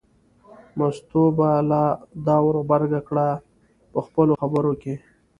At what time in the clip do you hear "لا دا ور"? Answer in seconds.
1.69-2.55